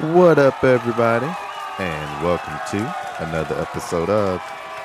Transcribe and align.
What 0.00 0.38
up, 0.38 0.62
everybody? 0.62 1.24
And 1.78 2.22
welcome 2.22 2.58
to 2.70 3.24
another 3.26 3.58
episode 3.58 4.10
of 4.10 4.42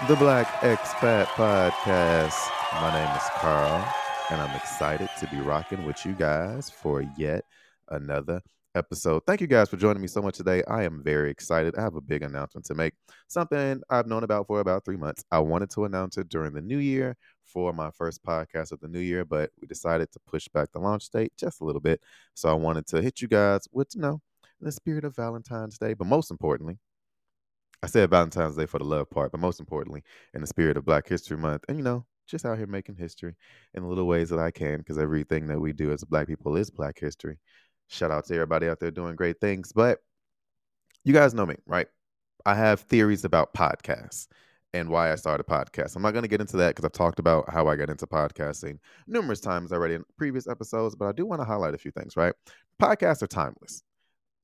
the 0.08 0.16
Black 0.16 0.48
Expat 0.62 1.26
Podcast. 1.26 2.50
My 2.76 2.94
name 2.94 3.18
is 3.18 3.24
Carl, 3.34 3.86
and 4.30 4.40
I'm 4.40 4.56
excited 4.56 5.10
to 5.20 5.28
be 5.28 5.42
rocking 5.42 5.86
with 5.86 6.06
you 6.06 6.14
guys 6.14 6.70
for 6.70 7.04
yet 7.18 7.44
another 7.90 8.42
episode. 8.74 9.24
Thank 9.28 9.42
you 9.42 9.48
guys 9.48 9.68
for 9.68 9.76
joining 9.76 10.02
me 10.02 10.08
so 10.08 10.22
much 10.22 10.38
today. 10.38 10.64
I 10.66 10.84
am 10.84 11.04
very 11.04 11.30
excited. 11.30 11.76
I 11.78 11.82
have 11.82 11.96
a 11.96 12.02
big 12.02 12.24
announcement 12.24 12.64
to 12.68 12.74
make, 12.74 12.94
something 13.28 13.82
I've 13.90 14.08
known 14.08 14.24
about 14.24 14.48
for 14.48 14.62
about 14.62 14.86
three 14.86 14.96
months. 14.96 15.26
I 15.30 15.40
wanted 15.40 15.72
to 15.72 15.84
announce 15.84 16.18
it 16.18 16.30
during 16.30 16.54
the 16.54 16.62
new 16.62 16.78
year 16.78 17.18
for 17.44 17.74
my 17.74 17.92
first 17.92 18.24
podcast 18.24 18.72
of 18.72 18.80
the 18.80 18.88
new 18.88 19.02
year, 19.02 19.26
but 19.26 19.52
we 19.60 19.68
decided 19.68 20.10
to 20.14 20.22
push 20.26 20.48
back 20.48 20.72
the 20.72 20.80
launch 20.80 21.10
date 21.10 21.34
just 21.38 21.60
a 21.60 21.66
little 21.66 21.82
bit. 21.82 22.00
So 22.34 22.48
I 22.48 22.54
wanted 22.54 22.88
to 22.88 23.02
hit 23.02 23.22
you 23.22 23.28
guys 23.28 23.68
with, 23.74 23.94
you 23.94 24.00
know, 24.00 24.22
in 24.62 24.66
the 24.66 24.72
spirit 24.72 25.04
of 25.04 25.16
Valentine's 25.16 25.78
Day, 25.78 25.94
but 25.94 26.08
most 26.08 26.32
importantly, 26.32 26.78
I 27.84 27.88
said 27.88 28.10
Valentine's 28.10 28.56
Day 28.56 28.68
for 28.68 28.78
the 28.78 28.86
love 28.86 29.10
part, 29.10 29.32
but 29.32 29.42
most 29.42 29.60
importantly, 29.60 30.04
in 30.34 30.42
the 30.42 30.48
spirit 30.48 30.78
of 30.78 30.86
Black 30.86 31.08
History 31.08 31.38
Month, 31.38 31.66
and 31.68 31.78
you 31.78 31.84
know, 31.84 32.06
just 32.28 32.46
out 32.46 32.58
here 32.58 32.68
making 32.68 32.96
history 32.96 33.36
in 33.74 33.84
the 33.84 33.90
little 33.90 34.06
ways 34.06 34.30
that 34.30 34.40
I 34.40 34.52
can, 34.52 34.78
because 34.78 35.00
everything 35.00 35.48
that 35.48 35.60
we 35.60 35.74
do 35.74 35.92
as 35.92 36.04
Black 36.04 36.28
people 36.28 36.56
is 36.56 36.70
Black 36.70 37.00
history. 37.00 37.40
Shout 37.88 38.12
out 38.12 38.26
to 38.26 38.36
everybody 38.36 38.70
out 38.70 38.80
there 38.80 38.92
doing 38.92 39.16
great 39.16 39.42
things. 39.42 39.74
But 39.74 40.00
you 41.04 41.12
guys 41.12 41.34
know 41.34 41.46
me, 41.46 41.56
right? 41.66 41.88
I 42.46 42.54
have 42.56 42.82
theories 42.82 43.26
about 43.26 43.54
podcasts 43.54 44.28
and 44.74 44.90
why 44.90 45.12
I 45.12 45.16
started 45.16 45.46
podcasts. 45.46 45.96
I'm 45.96 46.02
not 46.04 46.12
going 46.12 46.24
to 46.24 46.30
get 46.30 46.40
into 46.40 46.58
that 46.58 46.70
because 46.70 46.86
I've 46.86 46.94
talked 46.94 47.20
about 47.20 47.50
how 47.50 47.68
I 47.68 47.76
got 47.76 47.90
into 47.90 48.08
podcasting 48.08 48.78
numerous 49.08 49.42
times 49.42 49.74
already 49.74 49.96
in 49.96 50.06
previous 50.18 50.48
episodes, 50.48 50.96
but 50.96 51.08
I 51.08 51.12
do 51.12 51.26
want 51.26 51.42
to 51.42 51.46
highlight 51.46 51.74
a 51.74 51.78
few 51.78 51.92
things, 51.92 52.16
right? 52.16 52.34
Podcasts 52.82 53.22
are 53.22 53.28
timeless 53.28 53.84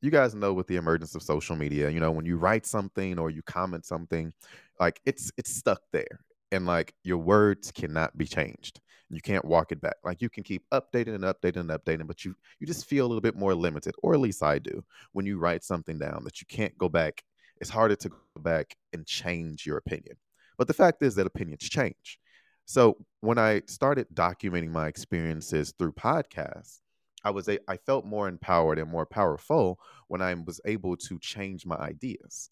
you 0.01 0.11
guys 0.11 0.35
know 0.35 0.53
with 0.53 0.67
the 0.67 0.76
emergence 0.76 1.15
of 1.15 1.23
social 1.23 1.55
media, 1.55 1.90
you 1.90 1.99
know, 1.99 2.12
when 2.12 2.26
you 2.26 2.37
write 2.37 2.65
something 2.65 3.17
or 3.17 3.29
you 3.29 3.41
comment 3.43 3.85
something, 3.85 4.31
like 4.79 4.99
it's 5.05 5.31
it's 5.37 5.55
stuck 5.55 5.81
there. 5.91 6.20
And 6.51 6.65
like 6.65 6.93
your 7.04 7.17
words 7.17 7.71
cannot 7.71 8.17
be 8.17 8.26
changed. 8.26 8.79
You 9.09 9.21
can't 9.21 9.45
walk 9.45 9.71
it 9.71 9.81
back. 9.81 9.95
Like 10.04 10.21
you 10.21 10.29
can 10.29 10.43
keep 10.43 10.63
updating 10.71 11.15
and 11.15 11.23
updating 11.23 11.62
and 11.62 11.70
updating, 11.70 12.07
but 12.07 12.23
you 12.23 12.35
you 12.59 12.67
just 12.67 12.85
feel 12.85 13.05
a 13.05 13.07
little 13.07 13.21
bit 13.21 13.35
more 13.35 13.55
limited, 13.55 13.95
or 14.04 14.13
at 14.13 14.20
least 14.20 14.43
I 14.43 14.59
do, 14.59 14.84
when 15.13 15.26
you 15.26 15.39
write 15.39 15.63
something 15.63 15.98
down 15.98 16.23
that 16.23 16.41
you 16.41 16.48
can't 16.48 16.77
go 16.77 16.89
back. 16.89 17.23
It's 17.59 17.71
harder 17.71 17.95
to 17.95 18.09
go 18.09 18.17
back 18.39 18.76
and 18.93 19.05
change 19.05 19.65
your 19.65 19.77
opinion. 19.77 20.15
But 20.59 20.67
the 20.67 20.76
fact 20.76 21.01
is 21.01 21.15
that 21.15 21.26
opinions 21.26 21.67
change. 21.67 22.20
So 22.65 22.98
when 23.21 23.37
I 23.37 23.61
started 23.67 24.07
documenting 24.13 24.71
my 24.71 24.87
experiences 24.87 25.73
through 25.77 25.93
podcasts, 25.93 26.82
I 27.23 27.32
was 27.32 27.48
a, 27.49 27.60
I 27.70 27.77
felt 27.77 28.05
more 28.05 28.27
empowered 28.27 28.79
and 28.79 28.90
more 28.90 29.05
powerful 29.05 29.79
when 30.07 30.21
I 30.21 30.34
was 30.34 30.62
able 30.65 30.96
to 30.98 31.20
change 31.20 31.65
my 31.65 31.76
ideas. 31.76 32.49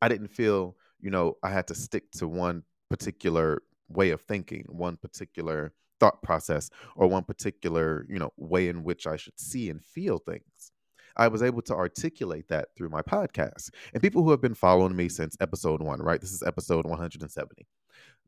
I 0.00 0.08
didn't 0.08 0.28
feel, 0.28 0.76
you 1.00 1.10
know, 1.10 1.36
I 1.42 1.50
had 1.50 1.66
to 1.68 1.74
stick 1.74 2.10
to 2.12 2.28
one 2.28 2.64
particular 2.90 3.62
way 3.88 4.10
of 4.10 4.20
thinking, 4.20 4.66
one 4.68 4.96
particular 4.96 5.72
thought 6.00 6.22
process, 6.22 6.70
or 6.96 7.06
one 7.06 7.24
particular, 7.24 8.04
you 8.08 8.18
know, 8.18 8.32
way 8.36 8.68
in 8.68 8.82
which 8.84 9.06
I 9.06 9.16
should 9.16 9.38
see 9.38 9.70
and 9.70 9.82
feel 9.82 10.18
things. 10.18 10.72
I 11.16 11.28
was 11.28 11.42
able 11.42 11.62
to 11.62 11.74
articulate 11.74 12.48
that 12.48 12.68
through 12.76 12.88
my 12.88 13.02
podcast. 13.02 13.70
And 13.92 14.02
people 14.02 14.22
who 14.22 14.30
have 14.30 14.40
been 14.40 14.54
following 14.54 14.96
me 14.96 15.08
since 15.08 15.36
episode 15.40 15.82
one, 15.82 16.00
right? 16.00 16.20
This 16.20 16.32
is 16.32 16.42
episode 16.42 16.86
170. 16.86 17.66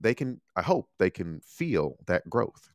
They 0.00 0.14
can, 0.14 0.40
I 0.55 0.62
hope 0.62 0.90
they 0.98 1.10
can 1.10 1.40
feel 1.40 1.96
that 2.06 2.28
growth 2.28 2.70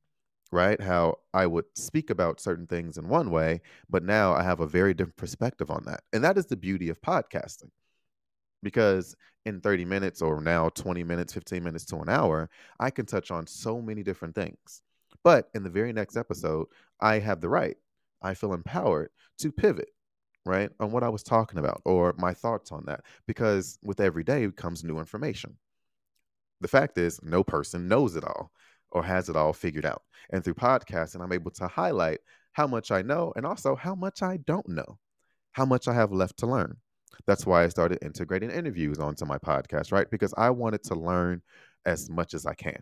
right? 0.51 0.81
How 0.81 1.19
I 1.33 1.45
would 1.45 1.65
speak 1.75 2.09
about 2.09 2.39
certain 2.39 2.67
things 2.67 2.97
in 2.97 3.07
one 3.07 3.31
way, 3.31 3.61
but 3.89 4.03
now 4.03 4.33
I 4.33 4.43
have 4.43 4.59
a 4.59 4.67
very 4.67 4.93
different 4.93 5.17
perspective 5.17 5.69
on 5.69 5.83
that. 5.85 6.01
And 6.13 6.23
that 6.23 6.37
is 6.37 6.47
the 6.47 6.57
beauty 6.57 6.89
of 6.89 7.01
podcasting. 7.01 7.69
Because 8.63 9.15
in 9.45 9.61
30 9.61 9.85
minutes 9.85 10.21
or 10.21 10.41
now 10.41 10.69
20 10.69 11.03
minutes, 11.03 11.33
15 11.33 11.63
minutes 11.63 11.85
to 11.85 11.97
an 11.97 12.09
hour, 12.09 12.49
I 12.79 12.89
can 12.89 13.05
touch 13.05 13.31
on 13.31 13.47
so 13.47 13.81
many 13.81 14.03
different 14.03 14.35
things. 14.35 14.81
But 15.23 15.49
in 15.53 15.63
the 15.63 15.69
very 15.69 15.93
next 15.93 16.17
episode, 16.17 16.67
I 16.99 17.19
have 17.19 17.41
the 17.41 17.49
right, 17.49 17.77
I 18.21 18.33
feel 18.33 18.53
empowered 18.53 19.09
to 19.39 19.51
pivot, 19.51 19.89
right, 20.45 20.69
on 20.79 20.91
what 20.91 21.03
I 21.03 21.09
was 21.09 21.23
talking 21.23 21.59
about 21.59 21.81
or 21.85 22.13
my 22.17 22.33
thoughts 22.33 22.71
on 22.71 22.83
that. 22.87 23.01
Because 23.27 23.77
with 23.83 23.99
every 23.99 24.23
day 24.23 24.49
comes 24.55 24.83
new 24.83 24.99
information. 24.99 25.57
The 26.61 26.67
fact 26.67 26.97
is, 26.97 27.21
no 27.23 27.43
person 27.43 27.87
knows 27.87 28.17
it 28.17 28.25
all 28.25 28.51
or 28.91 29.03
has 29.03 29.29
it 29.29 29.35
all 29.35 29.53
figured 29.53 29.85
out. 29.85 30.03
And 30.31 30.43
through 30.43 30.55
podcasting, 30.55 31.21
I'm 31.21 31.31
able 31.31 31.51
to 31.51 31.67
highlight 31.67 32.19
how 32.51 32.67
much 32.67 32.91
I 32.91 33.01
know 33.01 33.33
and 33.35 33.45
also 33.45 33.75
how 33.75 33.95
much 33.95 34.21
I 34.21 34.37
don't 34.37 34.67
know, 34.69 34.97
how 35.53 35.65
much 35.65 35.87
I 35.87 35.93
have 35.93 36.11
left 36.11 36.37
to 36.37 36.47
learn. 36.47 36.77
That's 37.25 37.45
why 37.45 37.63
I 37.63 37.69
started 37.69 37.99
integrating 38.01 38.51
interviews 38.51 38.99
onto 38.99 39.25
my 39.25 39.37
podcast, 39.37 39.91
right? 39.91 40.09
Because 40.09 40.33
I 40.37 40.49
wanted 40.49 40.83
to 40.83 40.95
learn 40.95 41.41
as 41.85 42.09
much 42.09 42.33
as 42.33 42.45
I 42.45 42.53
can. 42.53 42.81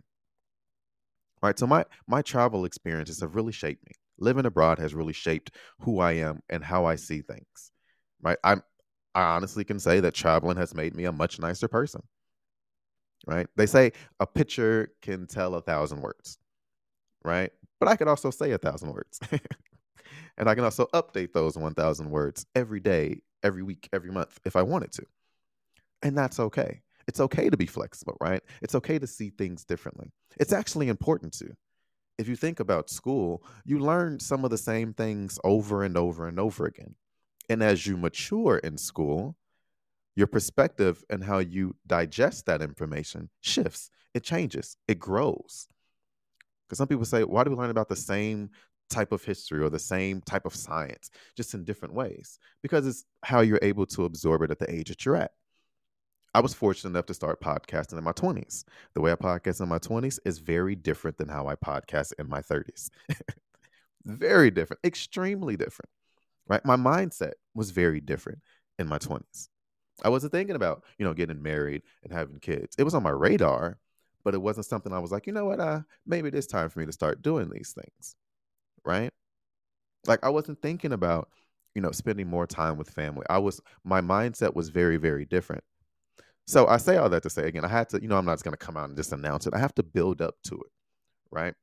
Right. 1.42 1.58
So 1.58 1.66
my 1.66 1.84
my 2.06 2.22
travel 2.22 2.64
experiences 2.64 3.20
have 3.20 3.36
really 3.36 3.52
shaped 3.52 3.86
me. 3.86 3.92
Living 4.18 4.46
abroad 4.46 4.78
has 4.80 4.94
really 4.94 5.12
shaped 5.12 5.52
who 5.80 6.00
I 6.00 6.12
am 6.12 6.40
and 6.48 6.64
how 6.64 6.84
I 6.84 6.96
see 6.96 7.20
things. 7.22 7.70
Right. 8.20 8.38
I'm 8.42 8.62
I 9.14 9.22
honestly 9.22 9.64
can 9.64 9.78
say 9.78 10.00
that 10.00 10.14
traveling 10.14 10.56
has 10.56 10.74
made 10.74 10.94
me 10.94 11.04
a 11.04 11.12
much 11.12 11.38
nicer 11.38 11.68
person 11.68 12.02
right? 13.28 13.46
They 13.56 13.66
say 13.66 13.92
a 14.18 14.26
picture 14.26 14.90
can 15.02 15.26
tell 15.26 15.54
a 15.54 15.60
thousand 15.60 16.00
words, 16.00 16.38
right? 17.22 17.52
But 17.78 17.90
I 17.90 17.96
could 17.96 18.08
also 18.08 18.30
say 18.30 18.52
a 18.52 18.58
thousand 18.58 18.90
words. 18.92 19.20
and 20.38 20.48
I 20.48 20.54
can 20.54 20.64
also 20.64 20.86
update 20.94 21.34
those 21.34 21.56
1,000 21.56 22.10
words 22.10 22.46
every 22.54 22.80
day, 22.80 23.20
every 23.42 23.62
week, 23.62 23.88
every 23.92 24.10
month 24.10 24.40
if 24.46 24.56
I 24.56 24.62
wanted 24.62 24.92
to. 24.92 25.04
And 26.02 26.16
that's 26.16 26.40
okay. 26.40 26.80
It's 27.06 27.20
okay 27.20 27.50
to 27.50 27.56
be 27.56 27.66
flexible, 27.66 28.16
right? 28.20 28.42
It's 28.62 28.74
okay 28.74 28.98
to 28.98 29.06
see 29.06 29.28
things 29.28 29.64
differently. 29.64 30.10
It's 30.38 30.52
actually 30.52 30.88
important 30.88 31.34
to. 31.34 31.50
If 32.16 32.28
you 32.28 32.34
think 32.36 32.60
about 32.60 32.90
school, 32.90 33.44
you 33.64 33.78
learn 33.78 34.20
some 34.20 34.44
of 34.44 34.50
the 34.50 34.58
same 34.58 34.94
things 34.94 35.38
over 35.44 35.84
and 35.84 35.96
over 35.96 36.26
and 36.26 36.40
over 36.40 36.64
again. 36.64 36.94
And 37.50 37.62
as 37.62 37.86
you 37.86 37.96
mature 37.96 38.56
in 38.58 38.78
school, 38.78 39.36
your 40.18 40.26
perspective 40.26 41.04
and 41.10 41.22
how 41.22 41.38
you 41.38 41.76
digest 41.86 42.46
that 42.46 42.60
information 42.60 43.30
shifts, 43.40 43.88
it 44.14 44.24
changes, 44.24 44.76
it 44.88 44.98
grows. 44.98 45.68
Because 46.66 46.78
some 46.78 46.88
people 46.88 47.04
say, 47.04 47.22
why 47.22 47.44
do 47.44 47.50
we 47.50 47.56
learn 47.56 47.70
about 47.70 47.88
the 47.88 47.94
same 47.94 48.50
type 48.90 49.12
of 49.12 49.22
history 49.22 49.62
or 49.62 49.70
the 49.70 49.78
same 49.78 50.20
type 50.22 50.44
of 50.44 50.56
science, 50.56 51.10
just 51.36 51.54
in 51.54 51.62
different 51.62 51.94
ways? 51.94 52.40
Because 52.64 52.84
it's 52.84 53.04
how 53.22 53.42
you're 53.42 53.60
able 53.62 53.86
to 53.86 54.06
absorb 54.06 54.42
it 54.42 54.50
at 54.50 54.58
the 54.58 54.68
age 54.68 54.88
that 54.88 55.04
you're 55.06 55.14
at. 55.14 55.30
I 56.34 56.40
was 56.40 56.52
fortunate 56.52 56.90
enough 56.90 57.06
to 57.06 57.14
start 57.14 57.40
podcasting 57.40 57.96
in 57.96 58.02
my 58.02 58.12
20s. 58.12 58.64
The 58.94 59.00
way 59.00 59.12
I 59.12 59.14
podcast 59.14 59.60
in 59.60 59.68
my 59.68 59.78
20s 59.78 60.18
is 60.24 60.38
very 60.38 60.74
different 60.74 61.16
than 61.16 61.28
how 61.28 61.46
I 61.46 61.54
podcast 61.54 62.12
in 62.18 62.28
my 62.28 62.42
30s. 62.42 62.90
very 64.04 64.50
different, 64.50 64.80
extremely 64.82 65.56
different. 65.56 65.90
Right? 66.48 66.64
My 66.64 66.76
mindset 66.76 67.34
was 67.54 67.70
very 67.70 68.00
different 68.00 68.40
in 68.80 68.88
my 68.88 68.98
20s. 68.98 69.48
I 70.02 70.08
wasn't 70.08 70.32
thinking 70.32 70.56
about, 70.56 70.84
you 70.98 71.04
know, 71.04 71.14
getting 71.14 71.42
married 71.42 71.82
and 72.04 72.12
having 72.12 72.38
kids. 72.40 72.76
It 72.78 72.84
was 72.84 72.94
on 72.94 73.02
my 73.02 73.10
radar, 73.10 73.78
but 74.24 74.34
it 74.34 74.42
wasn't 74.42 74.66
something 74.66 74.92
I 74.92 74.98
was 74.98 75.10
like, 75.12 75.26
you 75.26 75.32
know 75.32 75.46
what, 75.46 75.60
uh, 75.60 75.80
maybe 76.06 76.28
it 76.28 76.34
is 76.34 76.46
time 76.46 76.68
for 76.68 76.78
me 76.80 76.86
to 76.86 76.92
start 76.92 77.22
doing 77.22 77.50
these 77.50 77.72
things. 77.72 78.16
Right? 78.84 79.12
Like 80.06 80.20
I 80.24 80.30
wasn't 80.30 80.62
thinking 80.62 80.92
about, 80.92 81.28
you 81.74 81.82
know, 81.82 81.90
spending 81.92 82.28
more 82.28 82.46
time 82.46 82.76
with 82.76 82.90
family. 82.90 83.24
I 83.30 83.38
was 83.38 83.60
my 83.84 84.00
mindset 84.00 84.54
was 84.54 84.70
very, 84.70 84.96
very 84.96 85.24
different. 85.24 85.64
So 86.46 86.66
I 86.66 86.78
say 86.78 86.96
all 86.96 87.10
that 87.10 87.22
to 87.24 87.30
say 87.30 87.46
again, 87.46 87.64
I 87.64 87.68
had 87.68 87.88
to, 87.90 88.00
you 88.00 88.08
know, 88.08 88.16
I'm 88.16 88.24
not 88.24 88.34
just 88.34 88.44
gonna 88.44 88.56
come 88.56 88.76
out 88.76 88.88
and 88.88 88.96
just 88.96 89.12
announce 89.12 89.46
it. 89.46 89.54
I 89.54 89.58
have 89.58 89.74
to 89.76 89.82
build 89.82 90.22
up 90.22 90.36
to 90.44 90.54
it. 90.56 90.72
Right. 91.30 91.54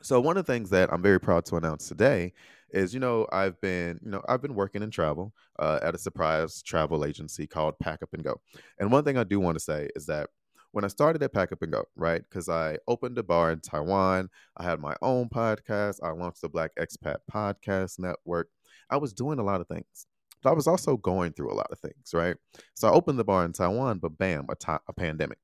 So 0.00 0.20
one 0.20 0.36
of 0.36 0.46
the 0.46 0.52
things 0.52 0.70
that 0.70 0.92
I'm 0.92 1.02
very 1.02 1.18
proud 1.18 1.44
to 1.46 1.56
announce 1.56 1.88
today 1.88 2.32
is, 2.70 2.94
you 2.94 3.00
know, 3.00 3.26
I've 3.32 3.60
been, 3.60 3.98
you 4.04 4.10
know, 4.10 4.22
I've 4.28 4.42
been 4.42 4.54
working 4.54 4.82
in 4.82 4.90
travel 4.90 5.32
uh, 5.58 5.80
at 5.82 5.94
a 5.94 5.98
surprise 5.98 6.62
travel 6.62 7.04
agency 7.04 7.46
called 7.46 7.78
Pack 7.80 8.02
Up 8.02 8.10
and 8.12 8.22
Go. 8.22 8.40
And 8.78 8.92
one 8.92 9.04
thing 9.04 9.16
I 9.16 9.24
do 9.24 9.40
want 9.40 9.56
to 9.56 9.64
say 9.64 9.88
is 9.96 10.06
that 10.06 10.28
when 10.70 10.84
I 10.84 10.88
started 10.88 11.22
at 11.22 11.32
Pack 11.32 11.50
Up 11.50 11.62
and 11.62 11.72
Go, 11.72 11.84
right, 11.96 12.22
because 12.28 12.48
I 12.48 12.78
opened 12.86 13.18
a 13.18 13.22
bar 13.22 13.50
in 13.50 13.60
Taiwan, 13.60 14.28
I 14.56 14.64
had 14.64 14.80
my 14.80 14.94
own 15.02 15.28
podcast, 15.28 15.96
I 16.02 16.10
launched 16.10 16.42
the 16.42 16.48
Black 16.48 16.70
Expat 16.78 17.16
Podcast 17.32 17.98
Network. 17.98 18.48
I 18.90 18.98
was 18.98 19.12
doing 19.12 19.38
a 19.38 19.44
lot 19.44 19.60
of 19.60 19.66
things. 19.66 20.06
But 20.42 20.50
I 20.50 20.52
was 20.52 20.68
also 20.68 20.96
going 20.96 21.32
through 21.32 21.52
a 21.52 21.56
lot 21.56 21.72
of 21.72 21.80
things, 21.80 22.10
right? 22.14 22.36
So 22.74 22.86
I 22.86 22.92
opened 22.92 23.18
the 23.18 23.24
bar 23.24 23.44
in 23.44 23.52
Taiwan, 23.52 23.98
but 23.98 24.16
bam, 24.16 24.46
a, 24.48 24.54
ta- 24.54 24.78
a 24.86 24.92
pandemic, 24.92 25.38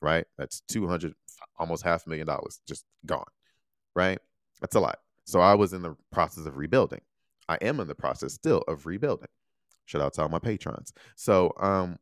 right? 0.00 0.24
That's 0.38 0.62
200, 0.62 1.14
almost 1.60 1.84
half 1.84 2.04
a 2.06 2.08
million 2.08 2.26
dollars 2.26 2.60
just 2.66 2.84
gone 3.06 3.22
right? 4.00 4.18
That's 4.60 4.76
a 4.76 4.80
lot. 4.80 4.98
So 5.24 5.40
I 5.40 5.54
was 5.54 5.72
in 5.72 5.82
the 5.82 5.94
process 6.10 6.46
of 6.46 6.56
rebuilding. 6.56 7.02
I 7.48 7.56
am 7.60 7.80
in 7.80 7.88
the 7.88 7.94
process 7.94 8.32
still 8.32 8.62
of 8.66 8.86
rebuilding. 8.86 9.28
Shout 9.84 10.02
out 10.02 10.14
to 10.14 10.22
all 10.22 10.28
my 10.28 10.38
patrons. 10.38 10.92
So 11.16 11.52
um 11.58 11.98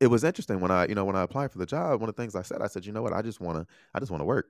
it 0.00 0.06
was 0.08 0.22
interesting 0.22 0.60
when 0.60 0.70
I, 0.70 0.86
you 0.86 0.94
know, 0.94 1.04
when 1.04 1.16
I 1.16 1.22
applied 1.22 1.50
for 1.50 1.58
the 1.58 1.66
job, 1.66 2.00
one 2.00 2.08
of 2.08 2.14
the 2.14 2.22
things 2.22 2.36
I 2.36 2.42
said, 2.42 2.62
I 2.62 2.68
said, 2.68 2.86
you 2.86 2.92
know 2.92 3.02
what, 3.02 3.12
I 3.12 3.22
just 3.22 3.40
wanna, 3.40 3.66
I 3.94 3.98
just 3.98 4.12
wanna 4.12 4.24
work. 4.24 4.46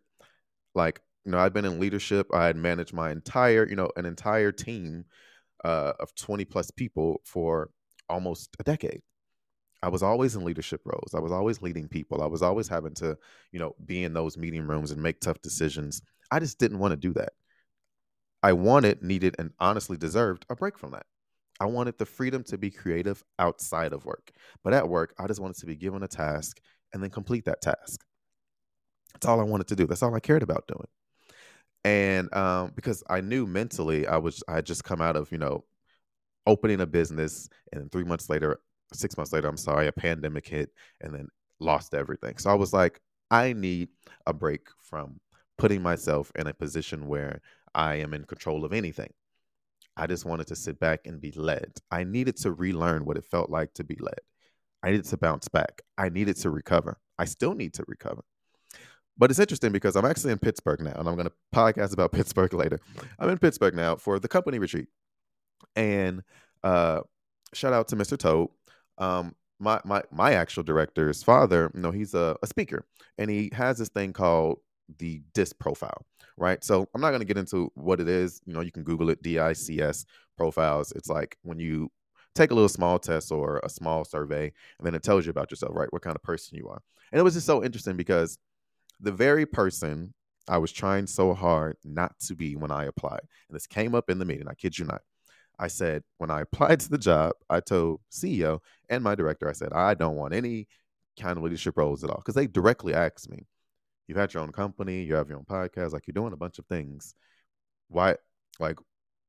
Like, 0.75 1.01
you 1.25 1.33
know, 1.33 1.39
I'd 1.39 1.55
been 1.55 1.65
in 1.65 1.81
leadership, 1.81 2.27
I 2.35 2.45
had 2.47 2.57
managed 2.57 2.93
my 2.93 3.11
entire, 3.11 3.67
you 3.67 3.77
know, 3.77 3.91
an 3.97 4.05
entire 4.05 4.53
team 4.53 5.07
uh, 5.65 5.95
of 6.01 6.15
20 6.17 6.45
plus 6.45 6.71
people 6.71 7.23
for 7.25 7.71
almost 8.11 8.57
a 8.61 8.63
decade. 8.63 9.03
I 9.83 9.89
was 9.89 10.03
always 10.03 10.35
in 10.35 10.45
leadership 10.45 10.81
roles. 10.85 11.15
I 11.15 11.21
was 11.21 11.33
always 11.33 11.63
leading 11.63 11.89
people. 11.89 12.23
I 12.23 12.27
was 12.27 12.43
always 12.43 12.69
having 12.69 12.95
to, 12.95 13.17
you 13.53 13.61
know, 13.61 13.75
be 13.85 14.03
in 14.03 14.13
those 14.13 14.37
meeting 14.37 14.67
rooms 14.67 14.91
and 14.91 15.03
make 15.03 15.21
tough 15.21 15.41
decisions. 15.41 16.03
I 16.31 16.41
just 16.41 16.59
didn't 16.59 16.79
want 16.79 16.93
to 16.93 16.97
do 16.97 17.13
that. 17.15 17.33
I 18.43 18.53
wanted, 18.53 19.03
needed, 19.03 19.37
and 19.39 19.53
honestly 19.59 19.97
deserved 19.97 20.47
a 20.49 20.55
break 20.55 20.79
from 20.79 20.93
that. 20.93 21.07
I 21.61 21.67
wanted 21.67 21.99
the 21.99 22.07
freedom 22.07 22.45
to 22.45 22.59
be 22.59 22.71
creative 22.71 23.23
outside 23.39 23.93
of 23.93 24.05
work. 24.05 24.31
But 24.63 24.75
at 24.75 24.89
work, 24.89 25.15
I 25.19 25.27
just 25.27 25.41
wanted 25.41 25.57
to 25.59 25.67
be 25.67 25.75
given 25.75 26.03
a 26.03 26.09
task 26.09 26.61
and 26.93 27.03
then 27.03 27.11
complete 27.11 27.45
that 27.47 27.61
task. 27.61 28.05
That's 29.13 29.27
all 29.27 29.41
I 29.41 29.45
wanted 29.45 29.67
to 29.69 29.77
do. 29.77 29.87
That's 29.87 30.03
all 30.03 30.15
I 30.15 30.21
cared 30.21 30.43
about 30.45 30.69
doing. 30.69 30.87
And 31.85 32.33
um, 32.35 32.73
because 32.77 33.03
I 33.09 33.21
knew 33.21 33.47
mentally 33.47 34.07
I 34.07 34.19
was 34.19 34.43
I 34.49 34.57
had 34.57 34.67
just 34.67 34.85
come 34.85 35.01
out 35.01 35.17
of, 35.17 35.33
you 35.33 35.39
know, 35.39 35.65
opening 36.47 36.81
a 36.81 36.87
business 36.87 37.49
and 37.73 37.91
three 37.91 38.05
months 38.05 38.29
later, 38.29 38.61
six 38.93 39.17
months 39.17 39.33
later, 39.33 39.49
I'm 39.49 39.57
sorry, 39.57 39.87
a 39.87 39.93
pandemic 39.93 40.47
hit 40.47 40.71
and 41.01 41.15
then 41.15 41.29
lost 41.61 41.95
everything. 41.95 42.39
So 42.39 42.51
I 42.51 42.55
was 42.55 42.73
like, 42.73 43.01
I 43.31 43.53
need 43.53 43.89
a 44.27 44.33
break 44.33 44.69
from 44.81 45.21
putting 45.59 45.83
myself 45.83 46.33
in 46.37 46.47
a 46.47 46.55
position 46.55 47.09
where 47.09 47.41
I 47.75 47.97
am 47.97 48.15
in 48.15 48.25
control 48.25 48.65
of 48.65 48.73
anything. 48.73 49.13
I 49.97 50.07
just 50.07 50.25
wanted 50.25 50.47
to 50.47 50.57
sit 50.57 50.79
back 50.79 51.01
and 51.05 51.21
be 51.21 51.33
led. 51.33 51.73
I 51.91 52.05
needed 52.05 52.37
to 52.39 52.53
relearn 52.53 53.05
what 53.05 53.17
it 53.17 53.25
felt 53.25 53.51
like 53.51 53.75
to 53.75 53.85
be 53.85 53.97
led. 54.01 54.21
I 54.83 54.91
needed 54.93 55.07
to 55.07 55.17
bounce 55.17 55.49
back. 55.49 55.83
I 55.99 56.09
needed 56.09 56.37
to 56.37 56.51
recover. 56.51 56.99
I 57.19 57.25
still 57.25 57.55
need 57.55 57.75
to 57.75 57.85
recover. 57.89 58.23
But 59.19 59.31
it's 59.31 59.41
interesting 59.41 59.73
because 59.73 59.97
I'm 59.97 60.05
actually 60.05 60.31
in 60.31 60.39
Pittsburgh 60.39 60.81
now, 60.81 60.93
and 60.93 61.09
I'm 61.09 61.17
going 61.17 61.27
to 61.27 61.33
podcast 61.53 61.93
about 61.93 62.13
Pittsburgh 62.13 62.55
later. 62.55 62.79
I'm 63.19 63.29
in 63.29 63.39
Pittsburgh 63.39 63.75
now 63.75 63.97
for 63.97 64.21
the 64.21 64.29
company 64.29 64.61
retreat, 64.61 64.87
and 65.75 66.23
uh, 66.63 67.01
shout 67.53 67.73
out 67.73 67.89
to 67.89 67.97
Mr. 67.97 68.17
Toad. 68.17 68.51
Um, 68.99 69.35
my 69.59 69.81
my 69.85 70.03
my 70.13 70.35
actual 70.35 70.63
director's 70.63 71.25
father, 71.25 71.73
you 71.75 71.81
know, 71.81 71.91
he's 71.91 72.15
a, 72.15 72.37
a 72.41 72.47
speaker, 72.47 72.87
and 73.19 73.29
he 73.29 73.51
has 73.53 73.79
this 73.79 73.89
thing 73.89 74.13
called 74.13 74.61
the 74.99 75.23
DISC 75.35 75.59
profile, 75.59 76.07
right? 76.37 76.63
So 76.65 76.89
I'm 76.95 77.01
not 77.01 77.11
going 77.11 77.21
to 77.21 77.27
get 77.27 77.37
into 77.37 77.71
what 77.75 78.01
it 78.01 78.09
is. 78.09 78.41
You 78.47 78.55
know, 78.55 78.61
you 78.61 78.73
can 78.73 78.85
Google 78.85 79.11
it, 79.11 79.23
DISC 79.23 80.07
profiles. 80.37 80.93
It's 80.93 81.09
like 81.09 81.37
when 81.43 81.59
you 81.59 81.91
take 82.35 82.51
a 82.51 82.55
little 82.55 82.69
small 82.69 82.99
test 82.99 83.33
or 83.33 83.61
a 83.63 83.69
small 83.69 84.05
survey, 84.05 84.53
and 84.79 84.87
then 84.87 84.95
it 84.95 85.03
tells 85.03 85.27
you 85.27 85.31
about 85.31 85.51
yourself, 85.51 85.73
right? 85.75 85.93
What 85.93 86.03
kind 86.03 86.17
of 86.17 86.23
person 86.23 86.57
you 86.57 86.69
are. 86.69 86.81
And 87.13 87.19
it 87.19 87.23
was 87.23 87.35
just 87.35 87.47
so 87.47 87.65
interesting 87.65 87.97
because 87.97 88.39
the 89.01 89.13
very 89.13 89.47
person 89.47 90.15
I 90.49 90.59
was 90.59 90.73
trying 90.73 91.07
so 91.07 91.35
hard 91.35 91.77
not 91.85 92.19
to 92.21 92.35
be 92.35 92.57
when 92.57 92.71
I 92.71 92.85
applied, 92.85 93.21
and 93.49 93.57
this 93.57 93.67
came 93.67 93.95
up 93.95 94.09
in 94.09 94.19
the 94.19 94.25
meeting, 94.25 94.49
I 94.49 94.55
kid 94.55 94.79
you 94.79 94.87
not. 94.87 95.03
I 95.59 95.67
said, 95.67 96.05
when 96.19 96.31
I 96.31 96.43
applied 96.43 96.81
to 96.81 96.91
the 96.91 96.99
job, 96.99 97.33
I 97.51 97.61
told 97.61 98.01
CEO 98.11 98.61
and 98.89 99.03
my 99.03 99.15
director, 99.15 99.49
I 99.49 99.53
said, 99.53 99.73
I 99.73 99.95
don't 99.95 100.17
want 100.17 100.35
any 100.35 100.69
kind 101.19 101.37
of 101.37 101.43
leadership 101.43 101.77
roles 101.77 102.05
at 102.05 102.11
all. 102.11 102.19
Because 102.19 102.35
they 102.35 102.47
directly 102.47 102.95
asked 102.95 103.29
me, 103.29 103.47
You've 104.09 104.19
had 104.19 104.35
your 104.35 104.43
own 104.43 104.53
company, 104.53 105.03
you 105.03 105.15
have 105.15 105.29
your 105.29 105.39
own 105.39 105.45
podcast, 105.45 105.93
like 105.93 106.07
you're 106.07 106.13
doing 106.15 106.33
a 106.33 106.37
bunch 106.37 106.59
of 106.59 106.67
things. 106.67 107.15
Why, 107.89 108.17
like, 108.59 108.79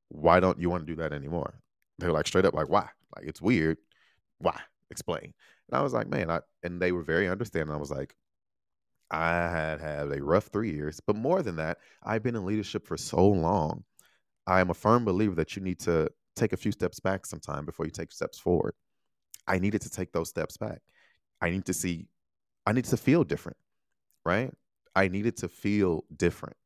why 0.08 0.40
don't 0.40 0.60
you 0.60 0.70
want 0.70 0.88
to 0.88 0.92
do 0.92 1.02
that 1.02 1.14
anymore? 1.14 1.62
They're 2.00 2.12
like 2.14 2.28
straight 2.28 2.46
up, 2.46 2.54
like, 2.54 2.70
why? 2.70 2.88
Like, 3.16 3.26
it's 3.26 3.42
weird. 3.42 3.78
Why? 4.40 4.60
Explain. 4.90 5.34
And 5.70 5.78
I 5.78 5.82
was 5.82 5.94
like, 5.94 6.08
man, 6.08 6.32
I, 6.32 6.40
and 6.64 6.82
they 6.82 6.92
were 6.92 7.04
very 7.04 7.28
understanding. 7.28 7.76
I 7.76 7.78
was 7.78 7.92
like, 7.92 8.16
I 9.12 9.32
had 9.32 9.82
had 9.82 10.12
a 10.12 10.24
rough 10.24 10.48
three 10.48 10.72
years, 10.72 11.00
but 11.06 11.16
more 11.16 11.42
than 11.42 11.58
that, 11.58 11.80
I've 12.04 12.24
been 12.24 12.36
in 12.36 12.46
leadership 12.46 12.88
for 12.88 12.98
so 12.98 13.28
long. 13.28 13.84
I 14.48 14.62
am 14.62 14.70
a 14.70 14.76
firm 14.76 15.04
believer 15.06 15.36
that 15.36 15.56
you 15.56 15.62
need 15.62 15.80
to 15.82 16.10
take 16.36 16.54
a 16.54 16.58
few 16.58 16.72
steps 16.72 17.00
back 17.00 17.26
sometime 17.26 17.66
before 17.66 17.86
you 17.86 17.92
take 17.92 18.12
steps 18.12 18.40
forward. 18.40 18.74
I 19.48 19.60
needed 19.60 19.82
to 19.82 19.90
take 19.90 20.12
those 20.12 20.30
steps 20.30 20.58
back. 20.58 20.82
I 21.42 21.50
need 21.50 21.66
to 21.66 21.74
see, 21.74 22.08
I 22.66 22.72
need 22.72 22.86
to 22.86 22.98
feel 22.98 23.24
different, 23.24 23.58
right? 24.26 24.54
I 25.00 25.08
needed 25.08 25.38
to 25.38 25.48
feel 25.48 26.04
different. 26.14 26.58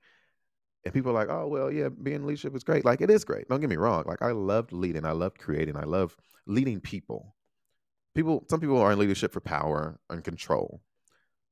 And 0.84 0.92
people 0.92 1.12
are 1.12 1.14
like, 1.14 1.30
oh, 1.30 1.48
well, 1.48 1.72
yeah, 1.72 1.90
being 1.90 2.16
in 2.16 2.26
leadership 2.26 2.56
is 2.56 2.64
great. 2.64 2.84
Like, 2.84 3.00
it 3.00 3.12
is 3.12 3.24
great. 3.24 3.48
Don't 3.48 3.62
get 3.62 3.70
me 3.70 3.76
wrong. 3.76 4.06
Like, 4.08 4.24
I 4.24 4.32
loved 4.32 4.72
leading. 4.72 5.06
I 5.06 5.12
loved 5.12 5.38
creating. 5.38 5.78
I 5.78 5.84
love 5.84 6.18
leading 6.48 6.82
people. 6.82 7.36
People, 8.16 8.44
some 8.50 8.60
people 8.60 8.82
are 8.82 8.92
in 8.92 8.98
leadership 8.98 9.32
for 9.32 9.40
power 9.40 10.00
and 10.10 10.24
control. 10.24 10.82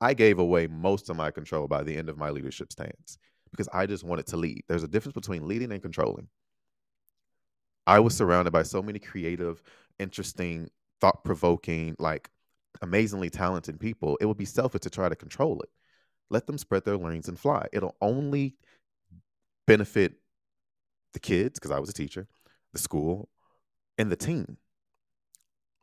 I 0.01 0.15
gave 0.15 0.39
away 0.39 0.65
most 0.65 1.11
of 1.11 1.15
my 1.17 1.29
control 1.29 1.67
by 1.67 1.83
the 1.83 1.95
end 1.95 2.09
of 2.09 2.17
my 2.17 2.31
leadership 2.31 2.71
stance 2.71 3.19
because 3.51 3.69
I 3.71 3.85
just 3.85 4.03
wanted 4.03 4.25
to 4.27 4.37
lead. 4.37 4.63
There's 4.67 4.81
a 4.81 4.87
difference 4.87 5.13
between 5.13 5.47
leading 5.47 5.71
and 5.71 5.83
controlling. 5.83 6.29
I 7.85 7.99
was 7.99 8.17
surrounded 8.17 8.51
by 8.51 8.63
so 8.63 8.81
many 8.81 8.97
creative, 8.97 9.61
interesting, 9.99 10.71
thought 10.99 11.23
provoking, 11.23 11.95
like 11.99 12.31
amazingly 12.81 13.29
talented 13.29 13.79
people. 13.79 14.17
It 14.19 14.25
would 14.25 14.37
be 14.37 14.45
selfish 14.45 14.81
to 14.81 14.89
try 14.89 15.09
to 15.09 15.15
control 15.15 15.61
it. 15.61 15.69
Let 16.31 16.47
them 16.47 16.57
spread 16.57 16.85
their 16.85 16.97
learnings 16.97 17.27
and 17.27 17.37
fly. 17.37 17.67
It'll 17.71 17.95
only 18.01 18.55
benefit 19.67 20.13
the 21.13 21.19
kids, 21.19 21.59
because 21.59 21.71
I 21.71 21.79
was 21.79 21.89
a 21.89 21.93
teacher, 21.93 22.27
the 22.73 22.79
school, 22.79 23.29
and 23.97 24.11
the 24.11 24.15
team. 24.15 24.57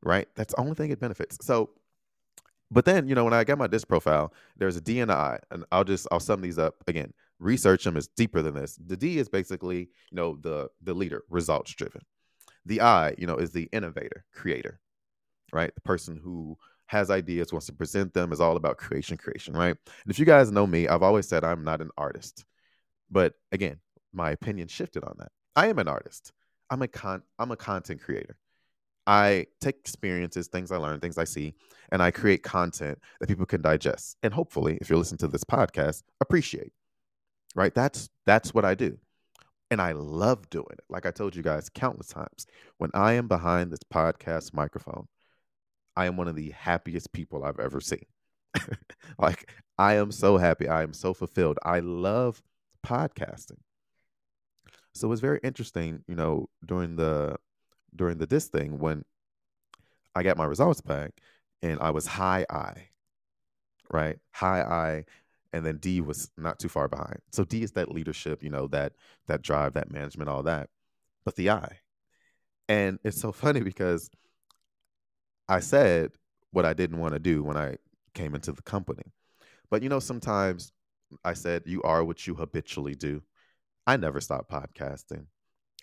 Right? 0.03 0.27
That's 0.35 0.55
the 0.55 0.61
only 0.61 0.75
thing 0.75 0.91
it 0.91 1.00
benefits. 1.00 1.39
So 1.43 1.71
but 2.71 2.85
then, 2.85 3.09
you 3.09 3.15
know, 3.15 3.25
when 3.25 3.33
I 3.33 3.45
got 3.45 3.59
my 3.59 3.67
disc 3.67 3.89
profile, 3.89 4.33
there's 4.56 4.77
a 4.77 4.81
D 4.81 5.00
and 5.00 5.11
I, 5.11 5.39
and 5.50 5.65
I'll 5.73 5.85
just 5.85 6.06
I'll 6.12 6.21
sum 6.21 6.41
these 6.43 6.59
up 6.59 6.77
again. 6.87 7.12
Research 7.39 7.85
them 7.85 7.97
is 7.97 8.09
deeper 8.09 8.43
than 8.43 8.55
this. 8.55 8.79
The 8.85 8.97
D 8.97 9.19
is 9.19 9.29
basically, 9.29 9.89
you 10.11 10.17
know, 10.17 10.37
the 10.41 10.69
the 10.83 10.95
leader, 10.95 11.23
results 11.31 11.73
driven. 11.75 12.03
The 12.67 12.81
I, 12.83 13.15
you 13.17 13.27
know, 13.27 13.37
is 13.37 13.53
the 13.53 13.69
innovator, 13.73 14.25
creator, 14.35 14.81
right? 15.53 15.75
The 15.75 15.81
person 15.81 16.21
who 16.23 16.59
has 16.88 17.11
ideas, 17.11 17.52
wants 17.52 17.67
to 17.67 17.73
present 17.73 18.12
them, 18.14 18.32
is 18.32 18.40
all 18.40 18.56
about 18.56 18.79
creation, 18.79 19.17
creation, 19.17 19.55
right? 19.55 19.76
And 19.76 20.11
if 20.11 20.19
you 20.19 20.25
guys 20.25 20.50
know 20.50 20.67
me, 20.67 20.88
I've 20.88 21.02
always 21.02 21.29
said 21.29 21.44
I'm 21.44 21.62
not 21.62 21.81
an 21.81 21.90
artist. 21.96 22.44
But 23.11 23.35
again, 23.52 23.79
my 24.12 24.31
opinion 24.31 24.69
shifted 24.69 25.05
on 25.05 25.14
that. 25.19 25.31
I 25.55 25.69
am 25.69 25.79
an 25.79 25.88
artist. 25.88 26.32
I'm 26.70 26.82
a 26.82 26.88
con 26.88 27.23
I'm 27.38 27.50
a 27.50 27.56
content 27.56 28.02
creator. 28.02 28.37
I 29.06 29.46
take 29.61 29.76
experiences, 29.76 30.49
things 30.49 30.73
I 30.73 30.76
learn, 30.76 31.00
things 31.00 31.19
I 31.19 31.25
see, 31.25 31.55
and 31.93 32.02
I 32.02 32.11
create 32.11 32.43
content 32.43 32.99
that 33.20 33.29
people 33.29 33.46
can 33.46 33.62
digest. 33.62 34.17
And 34.23 34.32
hopefully, 34.32 34.79
if 34.81 34.88
you're 34.88 34.99
listening 34.99 35.19
to 35.19 35.29
this 35.29 35.44
podcast, 35.44 36.02
appreciate. 36.20 36.73
Right? 37.55 37.75
That's 37.75 38.08
that's 38.25 38.55
what 38.55 38.64
I 38.64 38.75
do. 38.75 38.99
And 39.70 39.82
I 39.82 39.93
love 39.93 40.49
doing 40.49 40.67
it. 40.73 40.85
Like 40.88 41.05
I 41.05 41.11
told 41.11 41.37
you 41.37 41.43
guys 41.43 41.69
countless 41.69 42.08
times. 42.08 42.47
When 42.78 42.90
I 42.95 43.14
am 43.14 43.28
behind 43.28 43.71
this 43.71 43.80
podcast 43.92 44.54
microphone, 44.54 45.07
I 45.99 46.07
am 46.07 46.17
one 46.17 46.28
of 46.28 46.37
the 46.37 46.50
happiest 46.50 47.12
people 47.12 47.43
I've 47.43 47.59
ever 47.59 47.81
seen. 47.81 48.07
like 49.19 49.50
I 49.78 49.95
am 49.95 50.12
so 50.12 50.37
happy. 50.37 50.69
I 50.69 50.85
am 50.85 50.93
so 50.93 51.12
fulfilled. 51.12 51.59
I 51.64 51.81
love 51.81 52.40
podcasting. 52.87 53.59
So 54.95 55.11
it's 55.11 55.21
very 55.21 55.40
interesting, 55.43 56.05
you 56.07 56.14
know, 56.14 56.50
during 56.64 56.95
the 56.95 57.37
during 57.97 58.19
the 58.19 58.26
this 58.26 58.47
thing 58.47 58.78
when 58.78 59.05
I 60.14 60.23
got 60.23 60.37
my 60.37 60.45
results 60.45 60.81
back 60.81 61.21
and 61.62 61.81
I 61.81 61.90
was 61.90 62.07
high 62.07 62.47
I, 62.49 62.75
right? 63.90 64.21
High 64.31 64.62
I, 64.62 65.05
and 65.52 65.67
then 65.67 65.78
D 65.78 66.00
was 66.00 66.31
not 66.38 66.61
too 66.61 66.69
far 66.69 66.87
behind. 66.87 67.19
So 67.33 67.43
D 67.43 67.64
is 67.64 67.73
that 67.73 67.90
leadership, 67.90 68.45
you 68.45 68.50
know, 68.50 68.69
that 68.69 68.93
that 69.26 69.43
drive, 69.43 69.73
that 69.73 69.90
management, 69.90 70.31
all 70.31 70.45
that. 70.45 70.71
But 71.25 71.35
the 71.35 71.50
I. 71.50 71.81
And 72.69 73.00
it's 73.02 73.21
so 73.21 73.33
funny 73.43 73.62
because 73.62 74.09
I 75.49 75.61
said 75.61 76.12
what 76.50 76.64
I 76.64 76.73
didn't 76.73 76.99
want 76.99 77.14
to 77.14 77.19
do 77.19 77.43
when 77.43 77.57
I 77.57 77.76
came 78.14 78.35
into 78.35 78.52
the 78.52 78.62
company. 78.62 79.05
But 79.71 79.83
you 79.83 79.88
know, 79.88 80.00
sometimes 80.00 80.73
I 81.25 81.35
said 81.35 81.62
you 81.67 81.83
are 81.83 82.05
what 82.05 82.26
you 82.26 82.35
habitually 82.35 82.95
do. 82.95 83.23
I 83.87 83.97
never 83.97 84.21
stopped 84.21 84.50
podcasting. 84.50 85.26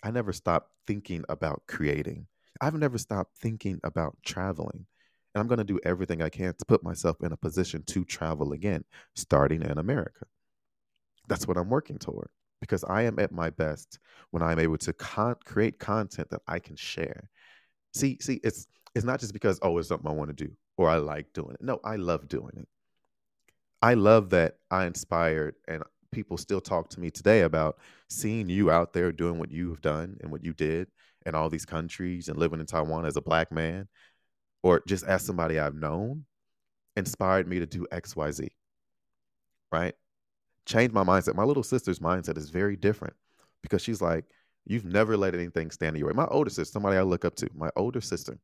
I 0.02 0.10
never 0.10 0.32
stopped 0.32 0.70
thinking 0.86 1.24
about 1.28 1.62
creating. 1.66 2.26
I've 2.60 2.74
never 2.74 2.98
stopped 2.98 3.36
thinking 3.38 3.80
about 3.82 4.16
traveling. 4.24 4.86
And 5.34 5.40
I'm 5.40 5.48
going 5.48 5.58
to 5.58 5.64
do 5.64 5.80
everything 5.84 6.22
I 6.22 6.28
can 6.28 6.54
to 6.54 6.64
put 6.66 6.82
myself 6.82 7.16
in 7.22 7.32
a 7.32 7.36
position 7.36 7.82
to 7.88 8.04
travel 8.04 8.52
again, 8.52 8.84
starting 9.14 9.62
in 9.62 9.78
America. 9.78 10.26
That's 11.28 11.46
what 11.46 11.56
I'm 11.56 11.68
working 11.68 11.98
toward 11.98 12.28
because 12.60 12.84
I 12.84 13.02
am 13.02 13.18
at 13.18 13.32
my 13.32 13.50
best 13.50 13.98
when 14.30 14.42
I'm 14.42 14.58
able 14.58 14.78
to 14.78 14.92
con- 14.92 15.36
create 15.44 15.78
content 15.78 16.30
that 16.30 16.40
I 16.46 16.58
can 16.58 16.76
share. 16.76 17.28
See, 17.92 18.18
see, 18.20 18.40
it's 18.44 18.66
it's 18.96 19.04
not 19.04 19.20
just 19.20 19.34
because 19.34 19.58
oh, 19.60 19.76
it's 19.76 19.88
something 19.88 20.10
I 20.10 20.14
want 20.14 20.36
to 20.36 20.44
do 20.46 20.50
or 20.78 20.88
I 20.88 20.96
like 20.96 21.30
doing 21.34 21.50
it. 21.52 21.62
No, 21.62 21.80
I 21.84 21.96
love 21.96 22.28
doing 22.28 22.52
it. 22.56 22.66
I 23.82 23.92
love 23.92 24.30
that 24.30 24.54
I 24.70 24.86
inspired 24.86 25.54
and 25.68 25.82
people 26.12 26.38
still 26.38 26.62
talk 26.62 26.88
to 26.88 27.00
me 27.00 27.10
today 27.10 27.42
about 27.42 27.78
seeing 28.08 28.48
you 28.48 28.70
out 28.70 28.94
there 28.94 29.12
doing 29.12 29.38
what 29.38 29.50
you 29.52 29.68
have 29.68 29.82
done 29.82 30.16
and 30.22 30.32
what 30.32 30.42
you 30.42 30.54
did 30.54 30.88
in 31.26 31.34
all 31.34 31.50
these 31.50 31.66
countries 31.66 32.28
and 32.28 32.38
living 32.38 32.58
in 32.58 32.64
Taiwan 32.64 33.04
as 33.04 33.18
a 33.18 33.20
black 33.20 33.52
man, 33.52 33.86
or 34.62 34.82
just 34.88 35.04
as 35.04 35.22
somebody 35.22 35.58
I've 35.58 35.74
known, 35.74 36.24
inspired 36.96 37.46
me 37.46 37.58
to 37.58 37.66
do 37.66 37.86
XYZ. 37.92 38.48
Right? 39.70 39.94
Changed 40.64 40.94
my 40.94 41.04
mindset. 41.04 41.34
My 41.34 41.44
little 41.44 41.62
sister's 41.62 41.98
mindset 41.98 42.38
is 42.38 42.48
very 42.48 42.76
different 42.76 43.14
because 43.62 43.82
she's 43.82 44.00
like, 44.00 44.24
You've 44.68 44.86
never 44.86 45.16
let 45.16 45.34
anything 45.34 45.70
stand 45.70 45.94
in 45.94 46.00
your 46.00 46.08
way. 46.08 46.14
My 46.14 46.26
older 46.26 46.50
sister, 46.50 46.72
somebody 46.72 46.96
I 46.96 47.02
look 47.02 47.24
up 47.24 47.36
to, 47.36 47.48
my 47.54 47.70
older 47.76 48.00
sister, 48.00 48.36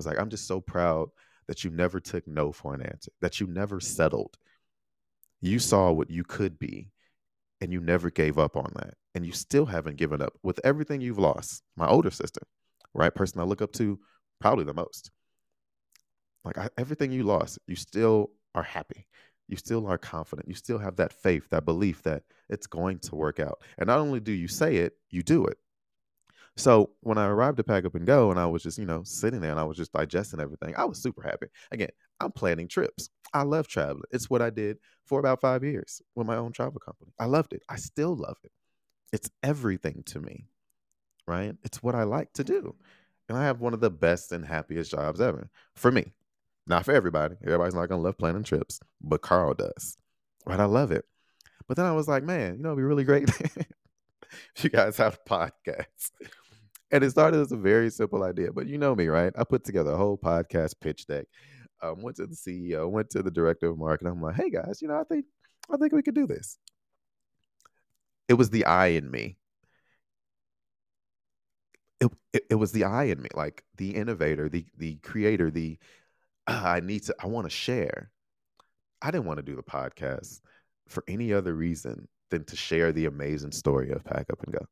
was 0.00 0.06
like, 0.06 0.18
I'm 0.18 0.30
just 0.30 0.46
so 0.46 0.60
proud 0.60 1.10
that 1.46 1.64
you 1.64 1.70
never 1.70 2.00
took 2.00 2.26
no 2.26 2.52
for 2.52 2.74
an 2.74 2.82
answer, 2.82 3.12
that 3.20 3.40
you 3.40 3.46
never 3.46 3.80
settled. 3.80 4.36
You 5.40 5.58
saw 5.58 5.92
what 5.92 6.10
you 6.10 6.24
could 6.24 6.58
be 6.58 6.90
and 7.60 7.72
you 7.72 7.80
never 7.80 8.10
gave 8.10 8.38
up 8.38 8.56
on 8.56 8.72
that. 8.76 8.94
And 9.14 9.26
you 9.26 9.32
still 9.32 9.66
haven't 9.66 9.96
given 9.96 10.22
up 10.22 10.32
with 10.42 10.60
everything 10.64 11.00
you've 11.00 11.18
lost. 11.18 11.62
My 11.76 11.86
older 11.88 12.10
sister, 12.10 12.42
right? 12.94 13.14
Person 13.14 13.40
I 13.40 13.44
look 13.44 13.62
up 13.62 13.72
to 13.72 13.98
probably 14.40 14.64
the 14.64 14.74
most. 14.74 15.10
Like 16.44 16.56
I, 16.56 16.68
everything 16.78 17.12
you 17.12 17.24
lost, 17.24 17.58
you 17.66 17.76
still 17.76 18.30
are 18.54 18.62
happy. 18.62 19.06
You 19.48 19.56
still 19.56 19.86
are 19.88 19.98
confident. 19.98 20.48
You 20.48 20.54
still 20.54 20.78
have 20.78 20.96
that 20.96 21.12
faith, 21.12 21.48
that 21.50 21.64
belief 21.64 22.02
that 22.04 22.22
it's 22.48 22.68
going 22.68 23.00
to 23.00 23.16
work 23.16 23.40
out. 23.40 23.60
And 23.76 23.88
not 23.88 23.98
only 23.98 24.20
do 24.20 24.32
you 24.32 24.48
say 24.48 24.76
it, 24.76 24.94
you 25.10 25.22
do 25.22 25.44
it. 25.46 25.58
So 26.56 26.90
when 27.00 27.16
I 27.16 27.26
arrived 27.26 27.56
to 27.56 27.64
pack 27.64 27.84
up 27.84 27.94
and 27.94 28.06
go, 28.06 28.30
and 28.30 28.38
I 28.38 28.46
was 28.46 28.62
just, 28.62 28.78
you 28.78 28.84
know, 28.84 29.02
sitting 29.04 29.40
there 29.40 29.50
and 29.50 29.60
I 29.60 29.64
was 29.64 29.76
just 29.76 29.92
digesting 29.92 30.40
everything, 30.40 30.74
I 30.76 30.84
was 30.84 31.02
super 31.02 31.22
happy. 31.22 31.46
Again, 31.70 31.90
I'm 32.20 32.32
planning 32.32 32.68
trips. 32.68 33.08
I 33.32 33.42
love 33.42 33.66
traveling. 33.66 34.02
It's 34.10 34.28
what 34.28 34.42
I 34.42 34.50
did 34.50 34.78
for 35.04 35.20
about 35.20 35.40
five 35.40 35.64
years 35.64 36.02
with 36.14 36.26
my 36.26 36.36
own 36.36 36.52
travel 36.52 36.80
company. 36.80 37.12
I 37.18 37.26
loved 37.26 37.52
it. 37.52 37.62
I 37.68 37.76
still 37.76 38.14
love 38.14 38.36
it. 38.44 38.52
It's 39.12 39.30
everything 39.42 40.02
to 40.06 40.20
me, 40.20 40.48
right? 41.26 41.54
It's 41.64 41.82
what 41.82 41.94
I 41.94 42.02
like 42.02 42.32
to 42.34 42.44
do. 42.44 42.74
And 43.28 43.38
I 43.38 43.44
have 43.44 43.60
one 43.60 43.74
of 43.74 43.80
the 43.80 43.90
best 43.90 44.32
and 44.32 44.44
happiest 44.44 44.90
jobs 44.90 45.20
ever 45.20 45.48
for 45.74 45.90
me. 45.90 46.12
Not 46.66 46.84
for 46.84 46.92
everybody. 46.92 47.36
Everybody's 47.42 47.74
not 47.74 47.88
going 47.88 48.00
to 48.00 48.04
love 48.04 48.18
planning 48.18 48.42
trips, 48.42 48.80
but 49.00 49.22
Carl 49.22 49.54
does. 49.54 49.96
Right? 50.46 50.60
I 50.60 50.66
love 50.66 50.92
it. 50.92 51.04
But 51.66 51.76
then 51.76 51.86
I 51.86 51.92
was 51.92 52.08
like, 52.08 52.24
man, 52.24 52.56
you 52.56 52.62
know, 52.62 52.70
it'd 52.70 52.78
be 52.78 52.82
really 52.82 53.04
great 53.04 53.28
if 53.40 54.64
you 54.64 54.70
guys 54.70 54.96
have 54.96 55.18
a 55.24 55.28
podcast 55.28 56.10
and 56.90 57.04
it 57.04 57.10
started 57.10 57.40
as 57.40 57.52
a 57.52 57.56
very 57.56 57.90
simple 57.90 58.22
idea, 58.24 58.52
but 58.52 58.66
you 58.66 58.78
know 58.78 58.94
me, 58.94 59.08
right? 59.08 59.32
I 59.38 59.44
put 59.44 59.64
together 59.64 59.92
a 59.92 59.96
whole 59.96 60.18
podcast 60.18 60.74
pitch 60.80 61.06
deck. 61.06 61.26
Um, 61.82 62.02
went 62.02 62.16
to 62.16 62.26
the 62.26 62.34
CEO, 62.34 62.90
went 62.90 63.10
to 63.10 63.22
the 63.22 63.30
director 63.30 63.68
of 63.68 63.78
marketing. 63.78 64.12
I'm 64.12 64.20
like, 64.20 64.36
hey 64.36 64.50
guys, 64.50 64.82
you 64.82 64.88
know, 64.88 65.00
I 65.00 65.04
think 65.04 65.24
I 65.72 65.76
think 65.76 65.92
we 65.92 66.02
could 66.02 66.14
do 66.14 66.26
this. 66.26 66.58
It 68.28 68.34
was 68.34 68.50
the 68.50 68.66
I 68.66 68.88
in 68.88 69.10
me. 69.10 69.38
It, 72.00 72.10
it, 72.32 72.42
it 72.50 72.54
was 72.56 72.72
the 72.72 72.84
I 72.84 73.04
in 73.04 73.22
me, 73.22 73.28
like 73.34 73.64
the 73.76 73.94
innovator, 73.94 74.48
the 74.48 74.66
the 74.76 74.96
creator, 74.96 75.50
the 75.50 75.78
uh, 76.46 76.62
I 76.64 76.80
need 76.80 77.04
to 77.04 77.14
I 77.18 77.26
want 77.26 77.46
to 77.46 77.50
share. 77.50 78.10
I 79.00 79.10
didn't 79.10 79.26
want 79.26 79.38
to 79.38 79.42
do 79.42 79.56
the 79.56 79.62
podcast 79.62 80.40
for 80.88 81.02
any 81.08 81.32
other 81.32 81.54
reason 81.54 82.08
than 82.30 82.44
to 82.44 82.56
share 82.56 82.92
the 82.92 83.06
amazing 83.06 83.52
story 83.52 83.90
of 83.90 84.04
Pack 84.04 84.26
Up 84.30 84.42
and 84.42 84.52
Go. 84.52 84.66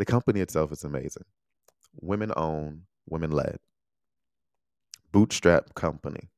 The 0.00 0.06
company 0.06 0.40
itself 0.40 0.72
is 0.72 0.82
amazing. 0.82 1.26
Women 2.00 2.32
owned, 2.34 2.84
women 3.10 3.32
led. 3.32 3.58
Bootstrap 5.12 5.74
company. 5.74 6.30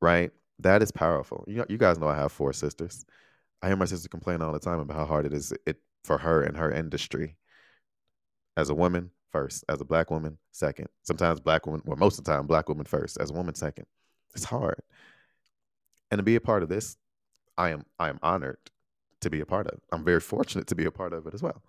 Right? 0.00 0.30
That 0.58 0.82
is 0.82 0.90
powerful. 0.90 1.44
You, 1.46 1.56
know, 1.56 1.66
you 1.68 1.76
guys 1.76 1.98
know 1.98 2.08
I 2.08 2.16
have 2.16 2.32
four 2.32 2.54
sisters. 2.54 3.04
I 3.60 3.66
hear 3.66 3.76
my 3.76 3.84
sister 3.84 4.08
complain 4.08 4.40
all 4.40 4.54
the 4.54 4.58
time 4.58 4.80
about 4.80 4.96
how 4.96 5.04
hard 5.04 5.26
it 5.26 5.34
is 5.34 5.52
it 5.66 5.82
for 6.02 6.16
her 6.16 6.42
in 6.42 6.54
her 6.54 6.72
industry. 6.72 7.36
As 8.56 8.70
a 8.70 8.74
woman, 8.74 9.10
first. 9.30 9.62
As 9.68 9.82
a 9.82 9.84
black 9.84 10.10
woman, 10.10 10.38
second. 10.50 10.88
Sometimes 11.02 11.40
black 11.40 11.66
woman, 11.66 11.82
well, 11.84 11.98
most 11.98 12.18
of 12.18 12.24
the 12.24 12.30
time, 12.32 12.46
black 12.46 12.70
woman 12.70 12.86
first. 12.86 13.18
As 13.20 13.32
a 13.32 13.34
woman, 13.34 13.54
second. 13.54 13.84
It's 14.34 14.44
hard. 14.44 14.80
And 16.10 16.20
to 16.20 16.22
be 16.22 16.36
a 16.36 16.40
part 16.40 16.62
of 16.62 16.70
this, 16.70 16.96
I 17.58 17.68
am 17.68 17.84
I 17.98 18.08
am 18.08 18.18
honored 18.22 18.56
to 19.20 19.28
be 19.28 19.40
a 19.40 19.46
part 19.46 19.66
of. 19.66 19.78
I'm 19.92 20.04
very 20.04 20.20
fortunate 20.20 20.68
to 20.68 20.74
be 20.74 20.86
a 20.86 20.90
part 20.90 21.12
of 21.12 21.26
it 21.26 21.34
as 21.34 21.42
well 21.42 21.62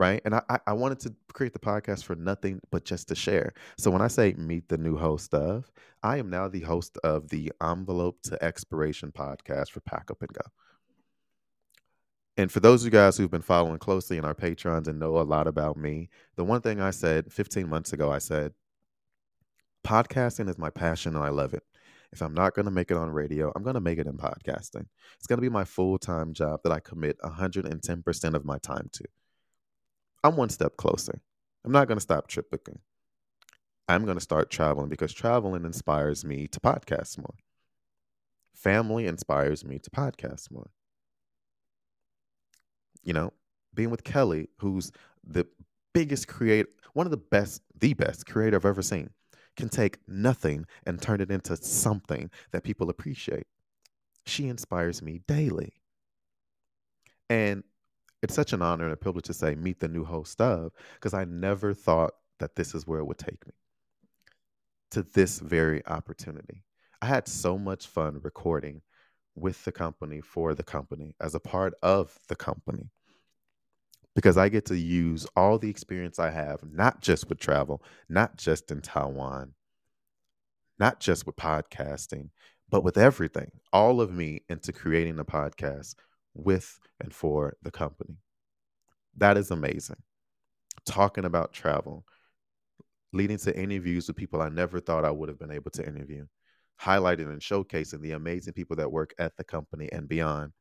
right? 0.00 0.22
And 0.24 0.34
I, 0.34 0.58
I 0.66 0.72
wanted 0.72 0.98
to 1.00 1.14
create 1.34 1.52
the 1.52 1.58
podcast 1.58 2.04
for 2.04 2.16
nothing 2.16 2.60
but 2.70 2.84
just 2.86 3.06
to 3.08 3.14
share. 3.14 3.52
So 3.76 3.90
when 3.90 4.00
I 4.00 4.08
say 4.08 4.32
meet 4.32 4.68
the 4.68 4.78
new 4.78 4.96
host 4.96 5.34
of, 5.34 5.70
I 6.02 6.16
am 6.16 6.30
now 6.30 6.48
the 6.48 6.60
host 6.60 6.96
of 7.04 7.28
the 7.28 7.52
Envelope 7.62 8.22
to 8.22 8.42
Exploration 8.42 9.12
podcast 9.12 9.70
for 9.70 9.80
Pack 9.80 10.10
Up 10.10 10.22
and 10.22 10.32
Go. 10.32 10.40
And 12.38 12.50
for 12.50 12.60
those 12.60 12.80
of 12.80 12.86
you 12.86 12.90
guys 12.90 13.18
who've 13.18 13.30
been 13.30 13.42
following 13.42 13.78
closely 13.78 14.16
in 14.16 14.24
our 14.24 14.34
patrons 14.34 14.88
and 14.88 14.98
know 14.98 15.18
a 15.18 15.22
lot 15.22 15.46
about 15.46 15.76
me, 15.76 16.08
the 16.36 16.44
one 16.44 16.62
thing 16.62 16.80
I 16.80 16.90
said 16.90 17.30
15 17.30 17.68
months 17.68 17.92
ago, 17.92 18.10
I 18.10 18.18
said, 18.18 18.54
podcasting 19.84 20.48
is 20.48 20.56
my 20.56 20.70
passion 20.70 21.14
and 21.14 21.22
I 21.22 21.28
love 21.28 21.52
it. 21.52 21.62
If 22.10 22.22
I'm 22.22 22.32
not 22.32 22.54
going 22.54 22.64
to 22.64 22.70
make 22.70 22.90
it 22.90 22.96
on 22.96 23.10
radio, 23.10 23.52
I'm 23.54 23.62
going 23.62 23.74
to 23.74 23.80
make 23.80 23.98
it 23.98 24.06
in 24.06 24.16
podcasting. 24.16 24.86
It's 25.18 25.26
going 25.28 25.36
to 25.36 25.42
be 25.42 25.50
my 25.50 25.64
full 25.64 25.98
time 25.98 26.32
job 26.32 26.60
that 26.64 26.72
I 26.72 26.80
commit 26.80 27.18
110% 27.20 28.34
of 28.34 28.44
my 28.46 28.56
time 28.58 28.88
to. 28.92 29.04
I'm 30.22 30.36
one 30.36 30.50
step 30.50 30.76
closer. 30.76 31.20
I'm 31.64 31.72
not 31.72 31.88
going 31.88 31.96
to 31.96 32.02
stop 32.02 32.28
trip 32.28 32.50
booking. 32.50 32.78
I'm 33.88 34.04
going 34.04 34.16
to 34.16 34.22
start 34.22 34.50
traveling 34.50 34.88
because 34.88 35.12
traveling 35.12 35.64
inspires 35.64 36.24
me 36.24 36.46
to 36.48 36.60
podcast 36.60 37.18
more. 37.18 37.34
Family 38.54 39.06
inspires 39.06 39.64
me 39.64 39.78
to 39.78 39.90
podcast 39.90 40.50
more. 40.50 40.70
You 43.02 43.14
know, 43.14 43.32
being 43.74 43.90
with 43.90 44.04
Kelly, 44.04 44.48
who's 44.58 44.92
the 45.24 45.46
biggest 45.92 46.28
creator, 46.28 46.68
one 46.92 47.06
of 47.06 47.10
the 47.10 47.16
best, 47.16 47.62
the 47.78 47.94
best 47.94 48.26
creator 48.26 48.56
I've 48.56 48.64
ever 48.64 48.82
seen, 48.82 49.10
can 49.56 49.68
take 49.68 49.98
nothing 50.06 50.66
and 50.86 51.00
turn 51.00 51.20
it 51.20 51.30
into 51.30 51.56
something 51.56 52.30
that 52.52 52.62
people 52.62 52.90
appreciate. 52.90 53.46
She 54.26 54.48
inspires 54.48 55.02
me 55.02 55.20
daily. 55.26 55.72
And 57.28 57.64
it's 58.22 58.34
such 58.34 58.52
an 58.52 58.62
honor 58.62 58.84
and 58.84 58.92
a 58.92 58.96
privilege 58.96 59.26
to 59.26 59.34
say 59.34 59.54
meet 59.54 59.80
the 59.80 59.88
new 59.88 60.04
host 60.04 60.40
of 60.40 60.72
because 60.94 61.14
I 61.14 61.24
never 61.24 61.74
thought 61.74 62.12
that 62.38 62.54
this 62.54 62.74
is 62.74 62.86
where 62.86 63.00
it 63.00 63.06
would 63.06 63.18
take 63.18 63.46
me 63.46 63.52
to 64.90 65.02
this 65.02 65.38
very 65.38 65.86
opportunity. 65.86 66.64
I 67.00 67.06
had 67.06 67.28
so 67.28 67.56
much 67.58 67.86
fun 67.86 68.20
recording 68.22 68.82
with 69.34 69.64
the 69.64 69.72
company 69.72 70.20
for 70.20 70.54
the 70.54 70.62
company 70.62 71.14
as 71.20 71.34
a 71.34 71.40
part 71.40 71.74
of 71.82 72.18
the 72.28 72.36
company 72.36 72.90
because 74.14 74.36
I 74.36 74.48
get 74.48 74.66
to 74.66 74.76
use 74.76 75.26
all 75.36 75.58
the 75.58 75.70
experience 75.70 76.18
I 76.18 76.30
have, 76.30 76.60
not 76.64 77.00
just 77.00 77.28
with 77.28 77.38
travel, 77.38 77.82
not 78.08 78.36
just 78.36 78.70
in 78.70 78.80
Taiwan, 78.82 79.54
not 80.78 81.00
just 81.00 81.26
with 81.26 81.36
podcasting, 81.36 82.30
but 82.68 82.82
with 82.84 82.98
everything, 82.98 83.50
all 83.72 84.00
of 84.00 84.12
me 84.12 84.42
into 84.48 84.72
creating 84.72 85.18
a 85.18 85.24
podcast 85.24 85.94
with 86.34 86.78
and 87.00 87.12
for 87.14 87.56
the 87.62 87.70
company. 87.70 88.16
That 89.16 89.36
is 89.36 89.50
amazing. 89.50 90.02
Talking 90.86 91.24
about 91.24 91.52
travel, 91.52 92.04
leading 93.12 93.38
to 93.38 93.58
interviews 93.58 94.06
with 94.06 94.16
people 94.16 94.40
I 94.40 94.48
never 94.48 94.80
thought 94.80 95.04
I 95.04 95.10
would 95.10 95.28
have 95.28 95.38
been 95.38 95.50
able 95.50 95.70
to 95.72 95.86
interview, 95.86 96.26
highlighting 96.80 97.30
and 97.30 97.40
showcasing 97.40 98.00
the 98.00 98.12
amazing 98.12 98.54
people 98.54 98.76
that 98.76 98.90
work 98.90 99.12
at 99.18 99.36
the 99.36 99.44
company 99.44 99.88
and 99.92 100.08
beyond, 100.08 100.52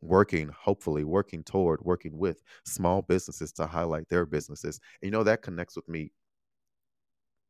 working, 0.00 0.48
hopefully, 0.48 1.04
working 1.04 1.44
toward, 1.44 1.80
working 1.82 2.18
with 2.18 2.42
small 2.64 3.02
businesses 3.02 3.52
to 3.52 3.66
highlight 3.66 4.08
their 4.08 4.26
businesses. 4.26 4.80
And 5.02 5.08
you 5.08 5.10
know, 5.10 5.24
that 5.24 5.42
connects 5.42 5.76
with 5.76 5.88
me 5.88 6.12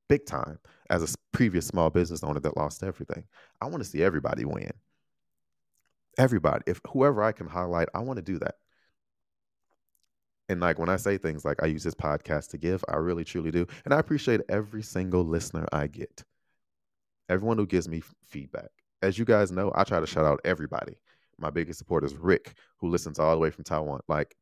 big 0.08 0.26
time 0.26 0.58
as 0.90 1.02
a 1.02 1.16
previous 1.32 1.66
small 1.66 1.88
business 1.88 2.24
owner 2.24 2.40
that 2.40 2.56
lost 2.56 2.82
everything. 2.82 3.24
I 3.60 3.66
want 3.66 3.82
to 3.82 3.88
see 3.88 4.02
everybody 4.02 4.44
win 4.44 4.72
everybody 6.18 6.62
if 6.66 6.80
whoever 6.92 7.22
i 7.22 7.32
can 7.32 7.46
highlight 7.46 7.88
i 7.94 8.00
want 8.00 8.16
to 8.16 8.22
do 8.22 8.38
that. 8.38 8.56
And 10.48 10.60
like 10.60 10.78
when 10.78 10.88
i 10.88 10.96
say 10.96 11.18
things 11.18 11.44
like 11.44 11.62
i 11.62 11.66
use 11.66 11.84
this 11.84 11.94
podcast 11.94 12.50
to 12.50 12.58
give 12.58 12.84
i 12.88 12.96
really 12.96 13.24
truly 13.24 13.50
do 13.50 13.66
and 13.84 13.94
i 13.94 13.98
appreciate 13.98 14.40
every 14.48 14.82
single 14.82 15.24
listener 15.24 15.66
i 15.72 15.86
get. 15.86 16.24
Everyone 17.28 17.58
who 17.58 17.66
gives 17.66 17.88
me 17.88 18.02
feedback. 18.26 18.70
As 19.02 19.18
you 19.18 19.24
guys 19.24 19.52
know 19.52 19.72
i 19.74 19.84
try 19.84 20.00
to 20.00 20.06
shout 20.06 20.26
out 20.26 20.40
everybody. 20.44 20.96
My 21.38 21.50
biggest 21.50 21.78
supporter 21.78 22.06
is 22.06 22.14
rick 22.14 22.54
who 22.78 22.88
listens 22.88 23.18
all 23.18 23.32
the 23.32 23.38
way 23.38 23.50
from 23.50 23.64
taiwan 23.64 24.00
like 24.08 24.36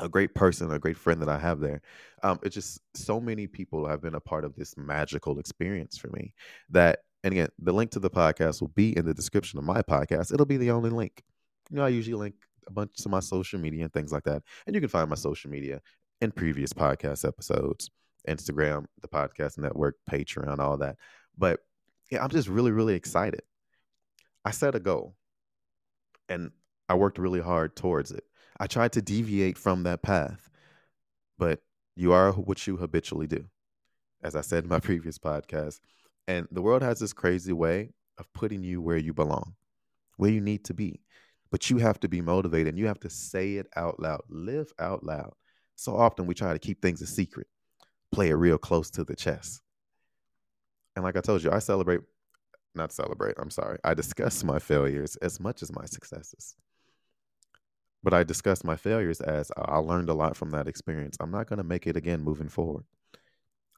a 0.00 0.08
great 0.08 0.34
person, 0.34 0.70
a 0.70 0.78
great 0.78 0.96
friend 0.96 1.20
that 1.22 1.28
I 1.28 1.38
have 1.38 1.60
there. 1.60 1.80
Um, 2.22 2.38
it's 2.42 2.54
just 2.54 2.80
so 2.94 3.20
many 3.20 3.46
people 3.46 3.86
have 3.86 4.00
been 4.00 4.14
a 4.14 4.20
part 4.20 4.44
of 4.44 4.54
this 4.54 4.76
magical 4.76 5.38
experience 5.38 5.98
for 5.98 6.08
me 6.08 6.34
that 6.70 7.00
and 7.24 7.32
again, 7.32 7.48
the 7.58 7.72
link 7.72 7.90
to 7.92 8.00
the 8.00 8.10
podcast 8.10 8.60
will 8.60 8.68
be 8.68 8.96
in 8.96 9.04
the 9.04 9.14
description 9.14 9.58
of 9.58 9.64
my 9.64 9.82
podcast. 9.82 10.32
It'll 10.32 10.46
be 10.46 10.56
the 10.56 10.70
only 10.70 10.90
link. 10.90 11.22
You 11.70 11.76
know, 11.76 11.84
I 11.84 11.88
usually 11.88 12.14
link 12.14 12.34
a 12.66 12.72
bunch 12.72 13.04
of 13.04 13.10
my 13.10 13.20
social 13.20 13.58
media 13.58 13.84
and 13.84 13.92
things 13.92 14.12
like 14.12 14.24
that. 14.24 14.42
And 14.66 14.74
you 14.74 14.80
can 14.80 14.88
find 14.88 15.08
my 15.10 15.16
social 15.16 15.50
media 15.50 15.80
in 16.20 16.30
previous 16.30 16.72
podcast 16.72 17.26
episodes 17.26 17.90
Instagram, 18.28 18.86
the 19.00 19.08
podcast 19.08 19.58
network, 19.58 19.96
Patreon, 20.10 20.58
all 20.58 20.76
that. 20.78 20.96
But 21.36 21.60
yeah, 22.10 22.22
I'm 22.22 22.30
just 22.30 22.48
really, 22.48 22.70
really 22.70 22.94
excited. 22.94 23.42
I 24.44 24.50
set 24.50 24.74
a 24.74 24.80
goal 24.80 25.14
and 26.28 26.50
I 26.88 26.94
worked 26.94 27.18
really 27.18 27.40
hard 27.40 27.74
towards 27.76 28.12
it. 28.12 28.24
I 28.60 28.66
tried 28.66 28.92
to 28.92 29.02
deviate 29.02 29.56
from 29.56 29.84
that 29.84 30.02
path, 30.02 30.50
but 31.38 31.60
you 31.96 32.12
are 32.12 32.32
what 32.32 32.66
you 32.66 32.76
habitually 32.76 33.26
do. 33.26 33.46
As 34.22 34.36
I 34.36 34.40
said 34.40 34.64
in 34.64 34.70
my 34.70 34.80
previous 34.80 35.18
podcast, 35.18 35.80
and 36.28 36.46
the 36.52 36.62
world 36.62 36.82
has 36.82 37.00
this 37.00 37.14
crazy 37.14 37.54
way 37.54 37.90
of 38.18 38.32
putting 38.34 38.62
you 38.62 38.80
where 38.82 38.98
you 38.98 39.14
belong, 39.14 39.54
where 40.18 40.30
you 40.30 40.42
need 40.42 40.64
to 40.66 40.74
be. 40.74 41.00
But 41.50 41.70
you 41.70 41.78
have 41.78 41.98
to 42.00 42.08
be 42.08 42.20
motivated 42.20 42.68
and 42.68 42.78
you 42.78 42.86
have 42.86 43.00
to 43.00 43.10
say 43.10 43.54
it 43.54 43.66
out 43.74 43.98
loud, 43.98 44.20
live 44.28 44.70
out 44.78 45.02
loud. 45.02 45.32
So 45.76 45.96
often 45.96 46.26
we 46.26 46.34
try 46.34 46.52
to 46.52 46.58
keep 46.58 46.82
things 46.82 47.00
a 47.02 47.06
secret. 47.06 47.46
play 48.12 48.28
it 48.28 48.34
real 48.34 48.58
close 48.58 48.90
to 48.90 49.04
the 49.04 49.16
chest. 49.16 49.62
And 50.96 51.04
like 51.04 51.16
I 51.16 51.20
told 51.20 51.42
you, 51.42 51.50
I 51.50 51.60
celebrate, 51.60 52.00
not 52.74 52.92
celebrate, 52.92 53.36
I'm 53.38 53.50
sorry. 53.50 53.78
I 53.84 53.94
discuss 53.94 54.44
my 54.44 54.58
failures 54.58 55.16
as 55.16 55.40
much 55.40 55.62
as 55.62 55.72
my 55.72 55.86
successes. 55.86 56.56
But 58.02 58.14
I 58.14 58.24
discuss 58.24 58.64
my 58.64 58.76
failures 58.76 59.20
as 59.20 59.50
I 59.56 59.78
learned 59.78 60.08
a 60.08 60.14
lot 60.14 60.36
from 60.36 60.50
that 60.50 60.68
experience. 60.68 61.16
I'm 61.20 61.30
not 61.30 61.48
going 61.48 61.58
to 61.58 61.64
make 61.64 61.86
it 61.86 61.96
again 61.96 62.22
moving 62.22 62.48
forward. 62.48 62.84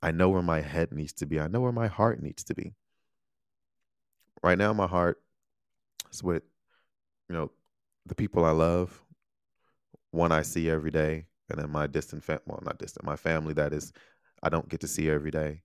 I 0.03 0.11
know 0.13 0.29
where 0.29 0.43
my 0.43 0.61
head 0.61 0.93
needs 0.93 1.13
to 1.15 1.27
be. 1.27 1.39
I 1.41 1.49
know 1.49 1.61
where 1.61 1.73
my 1.73 1.89
heart 1.89 2.23
needs 2.23 2.45
to 2.45 2.55
be. 2.55 2.75
Right 4.43 4.57
now, 4.57 4.73
my 4.73 4.87
heart 4.87 5.21
is 6.13 6.23
with, 6.23 6.43
you 7.29 7.37
know, 7.37 7.51
the 8.07 8.15
people 8.15 8.45
I 8.45 8.53
love, 8.53 9.03
one 10.11 10.33
I 10.33 10.43
see 10.43 10.71
every 10.71 10.91
day, 10.91 11.27
and 11.51 11.61
then 11.61 11.71
my 11.71 11.87
distant 11.87 12.25
fam 12.25 12.41
well, 12.47 12.63
not 12.65 12.79
distant, 12.79 13.05
my 13.05 13.17
family 13.17 13.53
that 13.55 13.73
is 13.73 13.93
I 14.43 14.49
don't 14.49 14.69
get 14.69 14.81
to 14.81 14.89
see 14.89 15.11
every 15.11 15.31
day. 15.31 15.63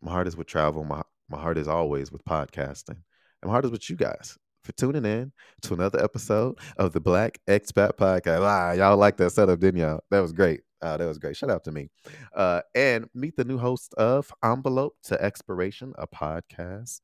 My 0.00 0.10
heart 0.12 0.26
is 0.26 0.36
with 0.36 0.46
travel. 0.46 0.84
My 0.84 1.02
my 1.28 1.38
heart 1.38 1.58
is 1.58 1.68
always 1.68 2.10
with 2.10 2.24
podcasting. 2.24 2.96
And 3.42 3.48
my 3.48 3.50
heart 3.50 3.64
is 3.64 3.70
with 3.70 3.88
you 3.90 3.96
guys 3.96 4.38
for 4.64 4.72
tuning 4.72 5.04
in 5.04 5.32
to 5.62 5.74
another 5.74 6.02
episode 6.02 6.58
of 6.76 6.92
the 6.92 7.00
Black 7.00 7.38
Expat 7.46 7.92
Podcast. 7.92 8.42
Ah, 8.42 8.72
y'all 8.72 8.96
like 8.96 9.16
that 9.18 9.30
setup, 9.30 9.60
didn't 9.60 9.80
y'all? 9.80 10.02
That 10.10 10.20
was 10.20 10.32
great. 10.32 10.62
Uh, 10.82 10.96
that 10.96 11.06
was 11.06 11.18
great. 11.18 11.36
Shout 11.36 11.50
out 11.50 11.64
to 11.64 11.72
me. 11.72 11.88
Uh, 12.34 12.62
and 12.74 13.06
meet 13.14 13.36
the 13.36 13.44
new 13.44 13.58
host 13.58 13.94
of 13.94 14.32
Envelope 14.42 14.96
to 15.04 15.22
Exploration, 15.22 15.92
a 15.98 16.06
podcast 16.06 17.00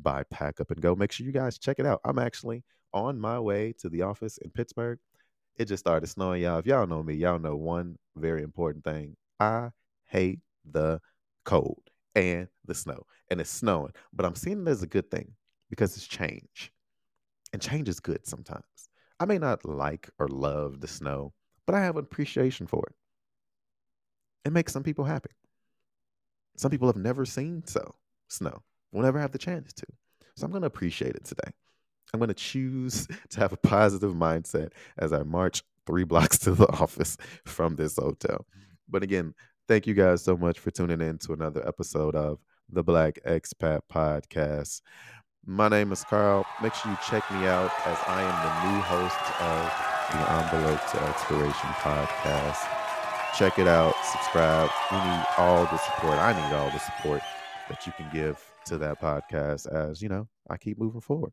by 0.00 0.22
Pack 0.30 0.60
Up 0.60 0.70
and 0.70 0.80
Go. 0.80 0.94
Make 0.94 1.12
sure 1.12 1.26
you 1.26 1.32
guys 1.32 1.58
check 1.58 1.78
it 1.78 1.86
out. 1.86 2.00
I'm 2.04 2.18
actually 2.18 2.64
on 2.92 3.20
my 3.20 3.38
way 3.38 3.74
to 3.78 3.88
the 3.88 4.02
office 4.02 4.38
in 4.38 4.50
Pittsburgh. 4.50 4.98
It 5.56 5.66
just 5.66 5.84
started 5.84 6.06
snowing, 6.06 6.42
y'all. 6.42 6.58
If 6.58 6.66
y'all 6.66 6.86
know 6.86 7.02
me, 7.02 7.14
y'all 7.14 7.38
know 7.38 7.56
one 7.56 7.96
very 8.16 8.42
important 8.42 8.84
thing. 8.84 9.16
I 9.38 9.70
hate 10.06 10.40
the 10.70 11.00
cold 11.44 11.82
and 12.14 12.48
the 12.64 12.74
snow, 12.74 13.04
and 13.30 13.40
it's 13.40 13.50
snowing. 13.50 13.92
But 14.12 14.26
I'm 14.26 14.34
seeing 14.34 14.62
it 14.62 14.68
as 14.68 14.82
a 14.82 14.86
good 14.86 15.10
thing 15.10 15.32
because 15.68 15.96
it's 15.96 16.06
change, 16.06 16.72
and 17.52 17.60
change 17.60 17.88
is 17.88 18.00
good 18.00 18.26
sometimes. 18.26 18.64
I 19.18 19.26
may 19.26 19.36
not 19.38 19.64
like 19.66 20.08
or 20.18 20.28
love 20.28 20.80
the 20.80 20.88
snow, 20.88 21.34
but 21.66 21.74
I 21.74 21.80
have 21.80 21.96
an 21.96 22.04
appreciation 22.04 22.66
for 22.66 22.84
it. 22.88 22.94
It 24.44 24.52
makes 24.52 24.72
some 24.72 24.82
people 24.82 25.04
happy. 25.04 25.30
Some 26.56 26.70
people 26.70 26.88
have 26.88 26.96
never 26.96 27.24
seen 27.24 27.62
so 27.66 27.94
snow, 28.28 28.62
will 28.92 29.02
never 29.02 29.18
have 29.18 29.32
the 29.32 29.38
chance 29.38 29.72
to. 29.74 29.86
So 30.36 30.44
I'm 30.44 30.50
going 30.50 30.62
to 30.62 30.66
appreciate 30.66 31.14
it 31.14 31.24
today. 31.24 31.50
I'm 32.12 32.20
going 32.20 32.28
to 32.28 32.34
choose 32.34 33.06
to 33.30 33.40
have 33.40 33.52
a 33.52 33.56
positive 33.56 34.12
mindset 34.12 34.72
as 34.98 35.12
I 35.12 35.22
march 35.22 35.62
three 35.86 36.04
blocks 36.04 36.38
to 36.40 36.52
the 36.52 36.68
office 36.80 37.16
from 37.44 37.76
this 37.76 37.96
hotel. 37.96 38.46
But 38.88 39.02
again, 39.02 39.34
thank 39.68 39.86
you 39.86 39.94
guys 39.94 40.22
so 40.22 40.36
much 40.36 40.58
for 40.58 40.70
tuning 40.70 41.00
in 41.00 41.18
to 41.18 41.32
another 41.32 41.66
episode 41.66 42.14
of 42.14 42.38
the 42.68 42.82
Black 42.82 43.18
Expat 43.26 43.80
Podcast. 43.92 44.82
My 45.46 45.68
name 45.68 45.92
is 45.92 46.04
Carl. 46.04 46.44
Make 46.62 46.74
sure 46.74 46.90
you 46.90 46.98
check 47.08 47.28
me 47.30 47.46
out 47.46 47.70
as 47.86 47.98
I 48.06 48.22
am 48.22 48.36
the 48.44 48.70
new 48.70 48.80
host 48.82 49.40
of 49.40 49.90
the 50.12 50.32
Envelope 50.32 50.90
to 50.90 51.02
Exploration 51.08 51.70
podcast. 51.80 52.79
Check 53.38 53.58
it 53.58 53.68
out, 53.68 53.94
subscribe. 54.04 54.70
We 54.90 54.98
need 54.98 55.24
all 55.38 55.64
the 55.64 55.78
support. 55.78 56.18
I 56.18 56.32
need 56.32 56.54
all 56.54 56.70
the 56.70 56.78
support 56.78 57.22
that 57.68 57.86
you 57.86 57.92
can 57.96 58.10
give 58.12 58.38
to 58.66 58.76
that 58.78 59.00
podcast 59.00 59.66
as, 59.72 60.02
you 60.02 60.08
know, 60.08 60.28
I 60.50 60.56
keep 60.58 60.78
moving 60.78 61.00
forward. 61.00 61.32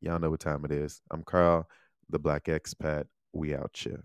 Y'all 0.00 0.18
know 0.18 0.30
what 0.30 0.40
time 0.40 0.64
it 0.64 0.72
is. 0.72 1.02
I'm 1.10 1.22
Carl, 1.22 1.68
the 2.08 2.18
Black 2.18 2.44
Expat. 2.44 3.04
We 3.32 3.54
out 3.54 3.72
here. 3.74 4.04